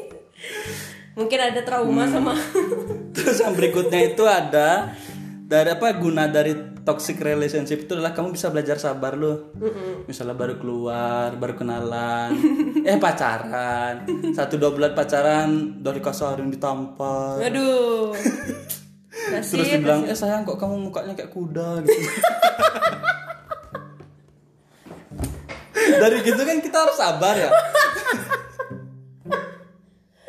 Mungkin 1.14 1.40
ada 1.42 1.62
trauma 1.62 2.04
Hmm. 2.04 2.14
sama 2.14 2.34
terus 3.16 3.38
yang 3.38 3.52
berikutnya 3.52 4.02
itu 4.06 4.24
ada 4.24 4.94
dari 5.42 5.70
apa 5.70 5.96
guna 5.96 6.28
dari 6.28 6.54
toxic 6.80 7.18
relationship 7.18 7.82
itu 7.82 7.92
adalah 7.92 8.12
kamu 8.12 8.32
bisa 8.32 8.48
belajar 8.48 8.78
sabar 8.78 9.14
loh. 9.14 9.52
Misalnya 10.04 10.34
baru 10.34 10.56
keluar 10.56 11.34
baru 11.34 11.56
kenalan 11.56 12.38
eh 12.86 12.96
pacaran. 12.96 14.06
Satu 14.30 14.56
dua 14.56 14.70
bulan 14.70 14.94
pacaran 14.94 15.50
dari 15.78 16.00
kasarin 16.00 16.48
ditampar 16.48 17.42
aduh. 17.42 18.14
Terus 19.18 19.50
nasib 19.50 19.82
dibilang 19.82 20.06
eh 20.06 20.14
sayang 20.14 20.46
kok 20.46 20.56
kamu 20.56 20.88
mukanya 20.88 21.12
kayak 21.12 21.34
kuda 21.34 21.82
gitu 21.82 22.00
dari 25.96 26.18
gitu 26.22 26.42
kan 26.42 26.58
kita 26.60 26.78
harus 26.78 26.96
sabar 26.96 27.34
ya. 27.34 27.50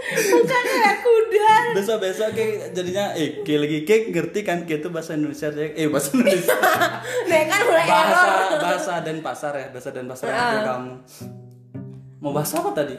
Bukan 0.09 0.63
kayak 0.65 0.97
kuda. 0.99 1.51
Besok 1.77 1.99
besok 2.01 2.29
kayak 2.33 2.73
jadinya 2.73 3.13
eh 3.13 3.45
kayak 3.45 3.61
lagi 3.61 3.79
kayak 3.85 4.03
ngerti 4.09 4.41
kan 4.41 4.59
kayak 4.65 4.81
itu 4.81 4.89
bahasa 4.89 5.13
Indonesia 5.13 5.49
Jack. 5.51 5.73
eh 5.75 5.87
bahasa 5.87 6.09
Indonesia. 6.13 6.57
Nih 7.29 7.43
kan 7.45 7.61
mulai 7.63 7.85
error. 7.85 8.09
bahasa 8.09 8.57
bahasa 8.57 8.93
dan 9.03 9.17
pasar 9.21 9.53
ya 9.55 9.67
bahasa 9.69 9.89
dan 9.93 10.05
pasar 10.07 10.27
punya 10.29 10.61
kamu. 10.65 10.93
Mau 12.19 12.33
bahas 12.33 12.51
apa 12.51 12.71
tadi? 12.73 12.97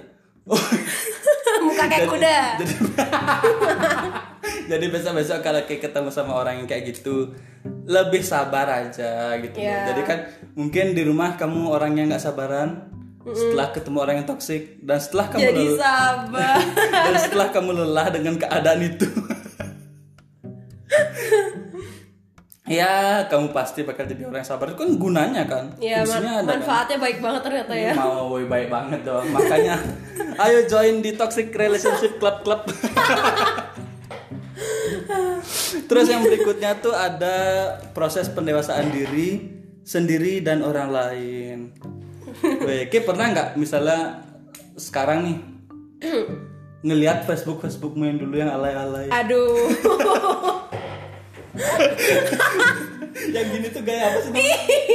Muka 1.60 1.84
kayak 1.88 2.08
kuda. 2.14 2.38
jadi 2.62 2.74
jadi 4.70 4.86
besok 4.94 5.18
besok 5.18 5.42
kalau 5.42 5.66
kayak 5.66 5.90
ketemu 5.90 6.10
sama 6.14 6.38
orang 6.38 6.62
yang 6.62 6.68
kayak 6.70 6.94
gitu 6.94 7.34
lebih 7.90 8.22
sabar 8.22 8.70
aja 8.70 9.34
gitu. 9.42 9.58
Ya. 9.58 9.92
jadi 9.92 10.02
kan 10.06 10.20
mungkin 10.54 10.94
di 10.94 11.02
rumah 11.04 11.36
kamu 11.36 11.74
orang 11.74 11.98
yang 11.98 12.08
nggak 12.14 12.22
sabaran 12.22 12.88
setelah 13.30 13.68
ketemu 13.76 13.98
orang 14.00 14.16
yang 14.24 14.28
toksik 14.30 14.80
dan 14.80 14.98
setelah 15.02 15.28
kamu 15.30 15.42
jadi 15.44 15.64
lelah, 15.76 15.78
sabar. 15.82 16.56
Dan 17.06 17.14
setelah 17.20 17.48
kamu 17.52 17.70
lelah 17.84 18.08
dengan 18.14 18.36
keadaan 18.38 18.80
itu. 18.86 19.08
Ya 22.70 23.26
kamu 23.26 23.50
pasti 23.50 23.82
bakal 23.82 24.06
jadi 24.06 24.30
orang 24.30 24.46
yang 24.46 24.50
sabar. 24.54 24.70
Itu 24.70 24.78
kan 24.78 24.94
gunanya 25.02 25.42
kan? 25.50 25.74
Ya 25.82 26.06
man- 26.06 26.22
ada 26.22 26.46
kan? 26.46 26.62
manfaatnya 26.62 27.02
baik 27.02 27.18
banget 27.18 27.42
ternyata 27.42 27.74
ya. 27.74 27.98
Mau 27.98 28.30
woy, 28.30 28.46
baik 28.46 28.70
banget 28.70 29.02
dong. 29.02 29.26
Makanya 29.34 29.82
ayo 30.38 30.70
join 30.70 31.02
di 31.02 31.18
toxic 31.18 31.50
relationship 31.50 32.22
club 32.22 32.46
club 32.46 32.62
terus 35.88 36.08
yang 36.10 36.22
berikutnya 36.26 36.80
tuh 36.80 36.94
ada 36.94 37.38
proses 37.94 38.30
pendewasaan 38.30 38.90
diri 38.90 39.60
sendiri 39.84 40.42
dan 40.42 40.62
orang 40.62 40.90
lain. 40.90 41.58
Ki 42.90 43.00
pernah 43.02 43.30
nggak 43.34 43.48
misalnya 43.58 44.22
sekarang 44.80 45.26
nih 45.26 45.38
ngelihat 46.86 47.28
Facebook 47.28 47.60
Facebookmu 47.60 48.08
yang 48.08 48.18
dulu 48.22 48.36
yang 48.40 48.52
alay-alay? 48.54 49.08
Aduh. 49.12 49.70
Yang 53.30 53.46
gini 53.52 53.68
tuh 53.70 53.84
gaya 53.84 54.16
apa 54.16 54.20
sih 54.24 54.32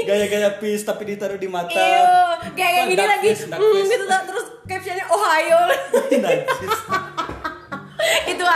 gaya-gaya 0.09 0.57
peace 0.57 0.83
tapi 0.83 1.13
ditaruh 1.13 1.37
di 1.37 1.45
mata. 1.45 1.77
Iyo, 1.77 2.09
kayak 2.57 2.73
Kan 2.73 2.91
gini 2.91 3.05
lagi, 3.05 3.29
face. 3.37 3.45
gitu 3.45 4.05
terus 4.09 4.47
captionnya 4.65 5.07
Ohio, 5.13 5.61
Najis. 6.25 6.79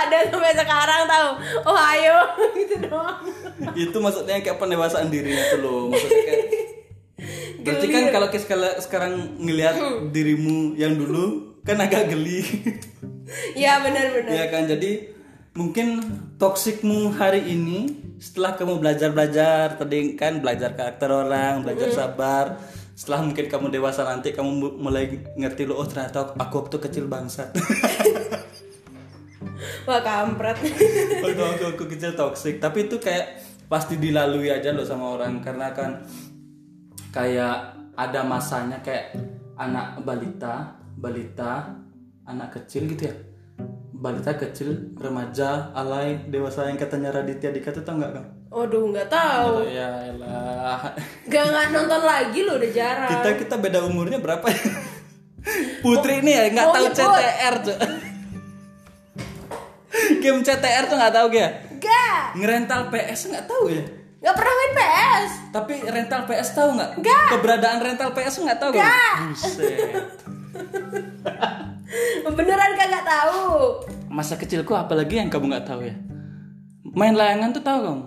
ada 0.08 0.24
sampai 0.26 0.56
sekarang 0.56 1.00
tahu, 1.04 1.28
Ohio, 1.62 2.18
gitu 2.58 2.74
doang. 2.88 3.20
itu 3.76 3.96
maksudnya 3.96 4.40
kayak 4.40 4.56
pendewasaan 4.56 5.12
diri 5.12 5.36
itu 5.36 5.56
loh. 5.60 5.92
Maksudnya 5.92 6.22
kayak 6.24 6.44
berarti 7.62 7.86
kan 7.92 8.02
kalau 8.08 8.28
sekarang 8.80 9.12
ngelihat 9.36 9.76
dirimu 10.10 10.72
yang 10.74 10.96
dulu 10.96 11.54
kan 11.62 11.76
agak 11.78 12.08
geli. 12.08 12.40
Ya 13.52 13.76
benar-benar. 13.84 14.32
ya 14.32 14.48
kan? 14.48 14.64
Jadi 14.64 15.04
mungkin 15.52 16.00
toksikmu 16.40 17.12
hari 17.12 17.44
ini 17.44 17.92
setelah 18.16 18.56
kamu 18.56 18.80
belajar 18.80 19.12
belajar 19.12 19.76
tadi 19.76 20.16
kan 20.16 20.40
belajar 20.40 20.72
karakter 20.72 21.12
orang 21.12 21.60
belajar 21.60 21.92
sabar 21.92 22.56
setelah 22.96 23.20
mungkin 23.22 23.46
kamu 23.46 23.68
dewasa 23.68 24.02
nanti 24.02 24.32
kamu 24.32 24.48
mu- 24.48 24.76
mulai 24.80 25.12
ngerti 25.36 25.68
lo 25.68 25.76
oh 25.76 25.84
ternyata 25.84 26.32
aku 26.34 26.54
waktu 26.64 26.76
kecil 26.82 27.04
bangsat 27.06 27.52
Wah 29.84 30.00
kampret. 30.00 30.56
waktu 31.24 31.40
waktu 31.40 31.64
aku 31.68 31.84
kecil 31.86 32.12
toksik 32.12 32.58
tapi 32.58 32.86
itu 32.86 32.96
kayak 32.96 33.38
pasti 33.66 33.96
dilalui 33.96 34.48
aja 34.48 34.70
loh 34.70 34.82
sama 34.82 35.14
orang 35.14 35.38
karena 35.38 35.70
kan 35.72 36.00
kayak 37.10 37.74
ada 37.94 38.20
masanya 38.22 38.78
kayak 38.80 39.12
anak 39.54 39.98
balita 40.00 40.72
balita 40.94 41.74
anak 42.24 42.54
kecil 42.54 42.86
gitu 42.86 43.08
ya 43.08 43.14
balita 43.92 44.30
kecil 44.32 44.94
remaja 44.94 45.74
alay 45.74 46.22
dewasa 46.24 46.64
yang 46.64 46.78
katanya 46.78 47.10
Raditya 47.10 47.50
Dika 47.50 47.74
tuh 47.74 47.82
tau 47.82 47.98
nggak 47.98 48.12
kan 48.12 48.24
Waduh 48.48 48.88
nggak 48.88 49.12
tahu. 49.12 49.68
ya 49.68 50.08
elah 50.08 50.80
Gak 51.28 51.44
nggak 51.44 51.66
nonton 51.68 52.00
lagi 52.00 52.40
lo 52.42 52.56
udah 52.56 52.70
jarang. 52.72 53.10
kita 53.10 53.28
kita 53.36 53.54
beda 53.58 53.84
umurnya 53.84 54.16
berapa 54.18 54.46
ya 54.46 54.62
Putri 55.82 56.22
ini 56.22 56.32
ya 56.32 56.44
nggak 56.48 56.66
mau 56.66 56.76
tahu. 56.78 56.94
CTR 56.94 57.54
tuh 57.60 57.76
game 60.22 60.40
CTR 60.40 60.84
tuh 60.88 60.96
nggak 60.96 61.14
tahu 61.14 61.28
ya 61.36 61.48
Gak, 61.78 62.34
ngerental 62.34 62.90
PS 62.90 63.30
nggak 63.30 63.46
tahu 63.46 63.70
ya 63.70 63.84
nggak 64.18 64.34
pernah 64.34 64.50
main 64.50 64.72
PS. 64.74 65.30
Tapi 65.54 65.74
rental 65.86 66.26
PS 66.26 66.48
tahu 66.58 66.74
nggak? 66.74 66.90
Nggak. 66.98 67.28
Keberadaan 67.38 67.78
rental 67.78 68.10
PS 68.18 68.34
nggak 68.42 68.58
tahu 68.58 68.70
kan? 68.74 69.30
Buset. 69.30 69.78
Beneran 72.38 72.72
kagak 72.74 73.04
tahu. 73.06 73.42
Masa 74.10 74.34
kecilku 74.34 74.74
apalagi 74.74 75.22
yang 75.22 75.30
kamu 75.30 75.54
nggak 75.54 75.66
tahu 75.70 75.86
ya? 75.86 75.94
Main 76.82 77.14
layangan 77.14 77.54
tuh 77.54 77.62
tahu 77.62 77.78
kamu? 77.78 78.04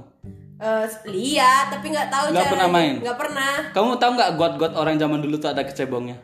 Eh, 0.62 0.86
lihat 1.10 1.74
tapi 1.74 1.90
nggak 1.90 2.10
tahu 2.14 2.26
Nggak 2.36 2.52
pernah 2.54 2.70
main? 2.70 2.96
Nggak 3.00 3.18
pernah. 3.18 3.54
Kamu 3.74 3.98
tahu 3.98 4.12
nggak 4.20 4.32
got-got 4.36 4.74
orang 4.76 5.00
zaman 5.00 5.24
dulu 5.24 5.40
tuh 5.40 5.56
ada 5.56 5.64
kecebongnya? 5.64 6.20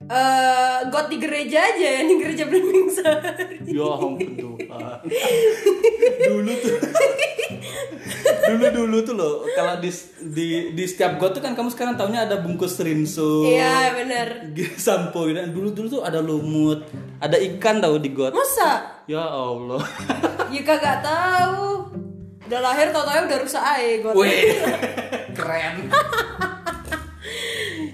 Eh, 0.00 0.78
got 0.88 1.12
di 1.12 1.20
gereja 1.20 1.60
aja 1.60 1.86
ya, 2.00 2.00
di 2.08 2.14
gereja 2.16 2.48
Blimbing 2.48 2.88
Sari. 2.88 3.68
Ya 3.68 3.84
ampun. 4.00 4.49
Dulu 6.26 6.52
tuh 6.56 6.76
dulu 8.50 8.64
dulu 8.70 8.96
tuh 9.00 9.14
loh 9.14 9.34
kalau 9.52 9.78
di 9.78 9.90
di 10.28 10.46
di 10.74 10.84
setiap 10.84 11.16
got 11.16 11.32
tuh 11.32 11.42
kan 11.42 11.54
kamu 11.54 11.70
sekarang 11.70 11.94
taunya 11.94 12.24
ada 12.24 12.40
bungkus 12.40 12.76
rinso 12.78 13.44
Iya 13.44 13.94
bener. 13.94 14.28
sampo 14.76 15.24
gitu 15.24 15.38
dulu 15.50 15.68
dulu 15.70 15.86
tuh 15.88 16.02
ada 16.02 16.18
lumut 16.18 16.84
ada 17.18 17.36
ikan 17.36 17.78
tau 17.78 17.96
di 17.96 18.10
got 18.10 18.32
Masa? 18.32 19.02
ya 19.06 19.22
Allah 19.22 19.80
Ya 20.50 20.66
kagak 20.66 20.98
tahu. 20.98 21.94
Udah 22.50 22.58
lahir 22.58 22.90
tau-tau 22.90 23.22
udah 23.22 23.38
rusak 23.38 23.62
aja 23.62 24.02
got. 24.02 24.18
Wih, 24.18 24.50
keren. 25.30 25.86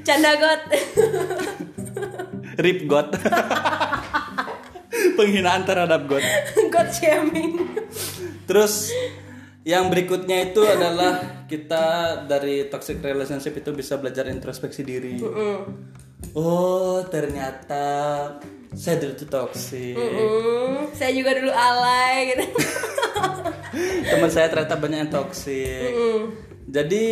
Canda 0.00 0.32
got. 0.40 0.60
Rip 2.56 2.88
God. 2.88 3.12
Penghinaan 5.16 5.64
terhadap 5.64 6.06
God. 6.06 6.22
got 6.74 6.92
shaming. 6.92 7.64
Terus 8.46 8.92
yang 9.66 9.90
berikutnya 9.90 10.52
itu 10.52 10.62
adalah 10.62 11.44
kita 11.50 11.84
dari 12.30 12.70
toxic 12.70 13.02
relationship 13.02 13.58
itu 13.58 13.74
bisa 13.74 13.98
belajar 13.98 14.30
introspeksi 14.30 14.86
diri. 14.86 15.18
Oh, 16.36 17.02
ternyata 17.08 17.84
saya 18.76 19.00
dulu 19.00 19.12
tuh 19.16 19.28
toxic. 19.28 19.96
Hmm, 19.96 20.92
saya 20.92 21.10
juga 21.16 21.32
dulu 21.34 21.50
alay 21.50 22.36
gitu. 22.36 22.44
Teman 24.12 24.30
saya 24.30 24.46
ternyata 24.52 24.76
banyak 24.76 24.98
yang 25.08 25.12
toxic. 25.12 25.90
Jadi 26.66 27.04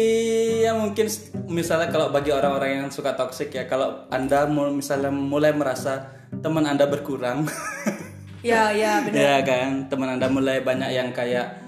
ya 0.66 0.74
mungkin 0.74 1.06
misalnya 1.46 1.88
kalau 1.88 2.10
bagi 2.10 2.34
orang-orang 2.34 2.84
yang 2.84 2.88
suka 2.90 3.14
toxic 3.14 3.54
ya 3.54 3.70
kalau 3.70 4.04
Anda 4.10 4.50
misalnya 4.50 5.14
mulai 5.14 5.54
merasa 5.54 6.10
teman 6.42 6.66
Anda 6.66 6.90
berkurang 6.90 7.46
ya, 8.44 8.68
ya 8.70 8.92
bener. 9.00 9.16
ya 9.16 9.36
kan 9.42 9.68
teman 9.86 10.08
anda 10.10 10.28
mulai 10.28 10.60
banyak 10.60 10.90
yang 10.90 11.08
kayak 11.10 11.64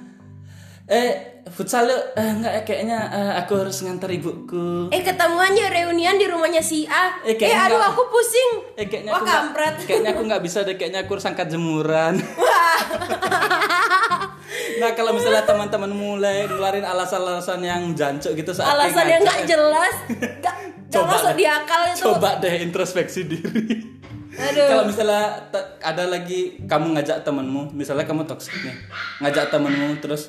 eh 0.86 1.10
futsal 1.46 1.82
yuk 1.84 2.02
eh, 2.12 2.30
enggak 2.32 2.52
eh, 2.52 2.64
kayaknya 2.64 2.98
eh, 3.08 3.32
aku 3.36 3.52
harus 3.56 3.80
ngantar 3.80 4.06
ibuku 4.08 4.86
Eh 4.88 5.00
ketemuannya 5.00 5.66
reunian 5.68 6.14
di 6.14 6.26
rumahnya 6.26 6.58
si 6.60 6.86
A. 6.86 7.18
Eh, 7.22 7.34
Eh, 7.34 7.50
aduh 7.50 7.74
nggak- 7.74 7.86
aku 7.88 8.02
pusing. 8.04 8.50
eh 8.74 8.84
kayaknya 8.84 9.10
Wah 9.10 9.18
aku 9.18 9.26
kampret. 9.26 9.74
kayaknya 9.88 10.10
aku 10.10 10.22
nggak 10.24 10.42
bisa 10.42 10.58
deh 10.62 10.74
kayaknya 10.74 11.00
aku 11.00 11.14
harus 11.14 11.24
angkat 11.24 11.48
jemuran 11.48 12.14
Wah. 12.36 12.78
nah 14.76 14.92
kalau 14.92 15.10
misalnya 15.12 15.42
teman-teman 15.42 15.88
mulai 15.88 16.46
ngeluarin 16.46 16.84
alasan-alasan 16.84 17.60
yang 17.60 17.82
jancuk 17.92 18.34
gitu 18.34 18.52
saat 18.52 18.70
Alasan 18.72 19.06
yang 19.06 19.22
nggak 19.22 19.42
jelas. 19.44 19.94
Nggak 20.08 20.32
nggak 20.38 20.56
Coba 20.94 21.12
masuk 21.12 21.28
deh. 21.28 21.36
di 21.36 21.46
akal 21.48 21.80
itu. 21.84 22.02
coba 22.04 22.30
deh 22.38 22.54
introspeksi 22.60 23.20
diri. 23.24 23.95
Kalau 24.36 24.84
misalnya 24.84 25.48
ada 25.80 26.04
lagi 26.04 26.60
kamu 26.68 26.92
ngajak 26.92 27.24
temenmu 27.24 27.72
misalnya 27.72 28.04
kamu 28.04 28.28
toxic 28.28 28.52
nih 28.60 28.76
ngajak 29.24 29.48
temenmu 29.48 29.96
terus 29.98 30.28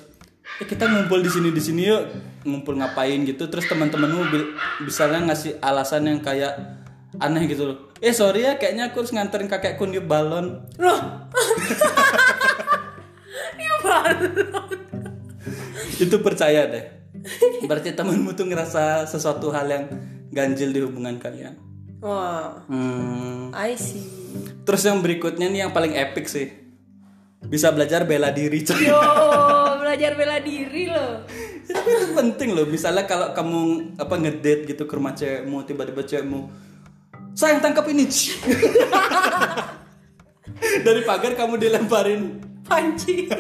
eh 0.58 0.66
kita 0.66 0.88
ngumpul 0.88 1.20
di 1.20 1.28
sini 1.28 1.52
di 1.52 1.60
sini 1.60 1.92
yuk 1.92 2.02
ngumpul 2.48 2.80
ngapain 2.80 3.20
gitu 3.28 3.52
terus 3.52 3.68
teman-temanmu 3.68 4.32
bi- 4.32 4.50
misalnya 4.82 5.28
ngasih 5.28 5.60
alasan 5.60 6.08
yang 6.08 6.24
kayak 6.24 6.56
aneh 7.20 7.44
gitu 7.52 7.68
loh. 7.68 7.78
Eh 8.00 8.16
sorry 8.16 8.48
ya 8.48 8.56
kayaknya 8.56 8.90
aku 8.90 9.04
harus 9.04 9.12
nganterin 9.12 9.52
kakekku 9.52 9.84
niup 9.90 10.08
balon. 10.08 10.64
Loh. 10.80 10.98
Baru. 13.84 14.28
itu 15.98 16.16
percaya 16.24 16.70
deh. 16.70 16.86
Berarti 17.68 17.92
temanmu 17.92 18.32
tuh 18.38 18.48
ngerasa 18.48 19.04
sesuatu 19.04 19.52
hal 19.52 19.68
yang 19.68 19.86
ganjil 20.32 20.72
di 20.72 20.80
hubungan 20.84 21.20
kalian 21.20 21.67
Wah. 21.98 22.62
hmm. 22.70 23.50
I 23.58 23.74
see. 23.74 24.06
terus 24.62 24.86
yang 24.86 25.02
berikutnya 25.02 25.50
nih 25.50 25.66
yang 25.66 25.74
paling 25.74 25.98
epic 25.98 26.30
sih 26.30 26.54
bisa 27.48 27.72
belajar 27.74 28.06
bela 28.06 28.30
diri 28.30 28.62
coy 28.62 28.86
Yo, 28.86 29.02
belajar 29.82 30.14
bela 30.18 30.38
diri 30.42 30.90
loh. 30.90 31.26
itu 31.68 32.14
penting 32.16 32.54
loh 32.54 32.66
misalnya 32.70 33.04
kalau 33.10 33.34
kamu 33.34 33.60
apa 34.00 34.16
ngedate 34.18 34.64
gitu 34.70 34.86
ke 34.88 34.94
rumah 34.96 35.14
cewekmu 35.18 35.66
tiba-tiba 35.68 36.02
cewekmu 36.06 36.48
sayang 37.38 37.62
tangkap 37.62 37.86
ini 37.92 38.08
dari 40.86 41.02
pagar 41.06 41.38
kamu 41.38 41.60
dilemparin 41.60 42.22
Panci. 42.68 43.32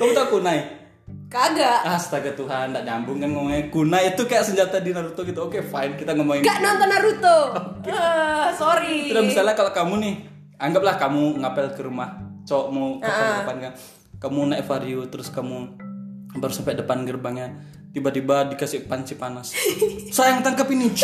kamu 0.00 0.10
tahu 0.16 0.40
kunai 0.40 0.85
Kagak. 1.26 1.82
astaga 1.82 2.30
Tuhan 2.38 2.70
tidak 2.70 2.86
nyambung 2.86 3.18
kan 3.18 3.34
ngomongnya 3.34 3.66
kunai 3.66 4.14
itu 4.14 4.22
kayak 4.30 4.46
senjata 4.46 4.78
di 4.78 4.94
Naruto 4.94 5.26
gitu 5.26 5.50
oke 5.50 5.58
fine 5.58 5.98
kita 5.98 6.14
ngomongin 6.14 6.46
Gak 6.46 6.62
nonton 6.62 6.86
Naruto. 6.86 7.38
Ah, 7.86 8.50
sorry. 8.50 9.14
Terus 9.14 9.30
misalnya 9.30 9.54
kalau 9.54 9.70
kamu 9.70 10.02
nih, 10.02 10.14
anggaplah 10.58 10.98
kamu 10.98 11.38
ngapel 11.38 11.70
ke 11.70 11.86
rumah 11.86 12.18
cowokmu 12.42 12.98
kapan-kapan 12.98 13.56
kan, 13.62 13.72
kamu 14.18 14.38
naik 14.50 14.66
vario 14.66 15.06
terus 15.06 15.30
kamu 15.30 15.70
baru 16.34 16.50
sampai 16.50 16.74
depan 16.74 17.06
gerbangnya, 17.06 17.54
tiba-tiba 17.94 18.50
dikasih 18.50 18.90
panci 18.90 19.14
panas. 19.14 19.54
Sayang 20.18 20.42
tangkap 20.42 20.66
ini. 20.66 20.90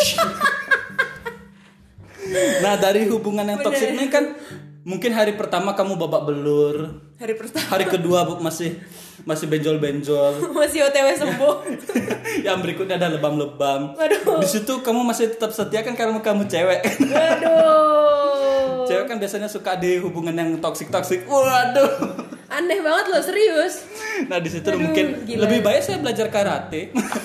nah 2.63 2.75
dari 2.75 3.07
hubungan 3.07 3.47
yang 3.47 3.63
toksik 3.63 3.95
ini 3.95 4.11
kan 4.11 4.35
mungkin 4.83 5.11
hari 5.11 5.33
pertama 5.33 5.73
kamu 5.73 5.95
babak 5.97 6.27
belur, 6.27 6.99
Hari 7.15 7.33
pertama 7.33 7.65
hari 7.67 7.85
kedua 7.85 8.27
bu- 8.27 8.39
masih 8.39 8.75
masih 9.23 9.47
benjol-benjol. 9.47 10.43
masih 10.59 10.83
OTW 10.83 11.07
sembuh. 11.15 11.55
yang 12.47 12.59
berikutnya 12.59 12.99
ada 12.99 13.07
lebam-lebam. 13.09 13.95
Waduh. 13.95 14.43
Di 14.43 14.47
situ 14.49 14.83
kamu 14.83 15.01
masih 15.01 15.31
tetap 15.31 15.55
setia 15.55 15.81
kan 15.81 15.95
karena 15.95 16.19
kamu 16.19 16.45
cewek. 16.45 16.83
Waduh. 16.99 18.83
Cewek 18.83 19.05
kan 19.07 19.17
biasanya 19.17 19.47
suka 19.47 19.79
di 19.79 19.97
hubungan 19.97 20.35
yang 20.35 20.49
toksik 20.59 20.91
toksik. 20.91 21.23
Waduh. 21.23 22.19
Aneh 22.51 22.83
banget 22.83 23.05
loh, 23.09 23.23
serius. 23.23 23.87
Nah 24.29 24.37
di 24.37 24.45
situ 24.45 24.67
mungkin 24.77 25.25
gila. 25.25 25.47
lebih 25.47 25.65
baik 25.65 25.81
saya 25.81 25.97
belajar 25.97 26.29
karate. 26.29 26.91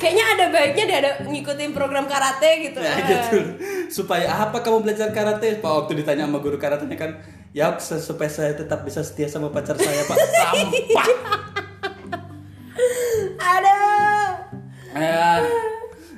Kayaknya 0.00 0.24
ada 0.32 0.44
baiknya 0.48 0.84
dia 0.88 0.98
ada 1.04 1.12
ngikutin 1.28 1.76
program 1.76 2.08
karate 2.08 2.72
gitu. 2.72 2.80
ya 2.80 2.96
gitu. 3.04 3.36
Supaya 3.92 4.32
apa 4.32 4.64
kamu 4.64 4.80
belajar 4.80 5.12
karate? 5.12 5.60
Pak 5.60 5.68
waktu 5.84 6.00
ditanya 6.00 6.24
sama 6.24 6.40
guru 6.40 6.56
karatenya 6.56 6.96
kan, 6.96 7.20
ya 7.52 7.76
supaya 7.78 8.32
saya 8.32 8.56
tetap 8.56 8.80
bisa 8.88 9.04
setia 9.04 9.28
sama 9.28 9.52
pacar 9.52 9.76
saya 9.76 10.00
pak. 10.08 10.16
Sampah. 10.40 11.08
Ada. 13.40 13.78
ya, 14.96 15.44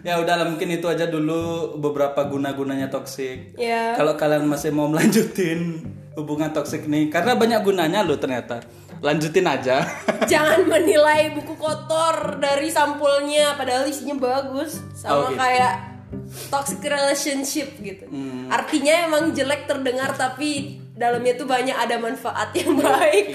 ya 0.03 0.19
udahlah 0.19 0.47
mungkin 0.47 0.69
itu 0.71 0.87
aja 0.87 1.07
dulu 1.07 1.75
beberapa 1.79 2.27
guna-gunanya 2.27 2.91
toksik. 2.91 3.55
Ya. 3.57 3.95
Kalau 3.95 4.15
kalian 4.15 4.47
masih 4.47 4.71
mau 4.71 4.87
melanjutin 4.87 5.83
hubungan 6.15 6.53
toksik 6.53 6.85
nih, 6.87 7.09
karena 7.09 7.33
banyak 7.35 7.63
gunanya 7.63 8.03
loh 8.03 8.19
ternyata. 8.19 8.61
Lanjutin 9.03 9.47
aja. 9.47 9.83
Jangan 10.31 10.63
menilai 10.67 11.35
buku 11.35 11.59
kotor 11.59 12.39
dari 12.39 12.71
sampulnya 12.71 13.59
padahal 13.59 13.87
isinya 13.87 14.15
bagus. 14.15 14.79
Sama 14.95 15.11
Oh, 15.11 15.23
gitu. 15.31 15.39
kayak 15.43 15.75
toxic 16.53 16.79
relationship 16.83 17.69
gitu. 17.83 18.07
Hmm. 18.07 18.47
Artinya 18.47 19.11
emang 19.11 19.35
jelek 19.35 19.67
terdengar 19.67 20.15
tapi 20.15 20.79
dalamnya 20.93 21.35
tuh 21.35 21.49
banyak 21.49 21.75
ada 21.75 21.99
manfaat 21.99 22.55
yang 22.55 22.79
baik. 22.79 23.35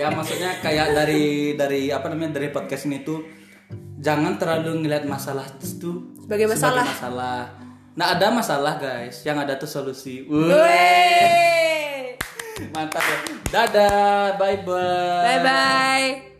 ya 0.00 0.08
maksudnya 0.08 0.56
kayak 0.64 0.96
dari 0.96 1.52
dari 1.58 1.92
apa 1.92 2.08
namanya 2.08 2.40
dari 2.40 2.48
podcast 2.48 2.88
ini 2.88 3.04
tuh 3.04 3.20
jangan 4.04 4.36
terlalu 4.36 4.84
ngeliat 4.84 5.08
masalah 5.08 5.48
itu 5.58 6.12
Sebagai 6.20 6.44
masalah. 6.46 6.84
masalah. 6.84 7.40
Nah 7.94 8.06
ada 8.12 8.26
masalah 8.28 8.74
guys, 8.76 9.24
yang 9.24 9.40
ada 9.40 9.56
tuh 9.56 9.66
solusi. 9.66 10.28
Wey. 10.28 12.12
mantap 12.74 13.00
ya. 13.00 13.18
Dadah, 13.48 14.36
bye 14.36 14.60
bye. 14.60 15.24
Bye 15.24 15.40
bye. 15.40 16.33